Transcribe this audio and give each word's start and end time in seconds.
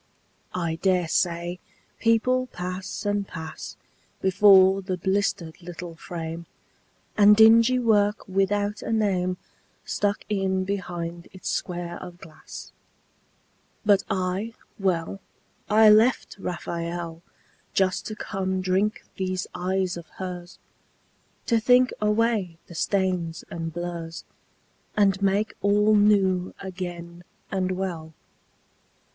I 0.55 0.79
dare 0.81 1.07
say 1.07 1.59
people 1.99 2.47
pass 2.47 3.05
and 3.05 3.27
pass 3.27 3.77
Before 4.19 4.81
the 4.81 4.97
blistered 4.97 5.61
little 5.61 5.95
frame, 5.95 6.47
And 7.15 7.35
dingy 7.35 7.77
work 7.77 8.27
without 8.27 8.81
a 8.81 8.91
name 8.91 9.37
Stuck 9.85 10.25
in 10.27 10.63
behind 10.65 11.27
its 11.33 11.49
square 11.51 12.01
of 12.01 12.17
glass. 12.17 12.71
But 13.85 14.03
I, 14.09 14.55
well, 14.79 15.19
I 15.69 15.91
left 15.91 16.35
Raphael 16.39 17.21
Just 17.75 18.07
to 18.07 18.15
come 18.15 18.59
drink 18.59 19.03
these 19.17 19.45
eyes 19.53 19.97
of 19.97 20.07
hers, 20.17 20.57
To 21.45 21.59
think 21.59 21.93
away 22.01 22.57
the 22.65 22.73
stains 22.73 23.45
and 23.51 23.71
blurs 23.71 24.23
And 24.97 25.21
make 25.21 25.53
all 25.61 25.93
new 25.93 26.55
again 26.59 27.23
and 27.51 27.73
well. 27.73 28.15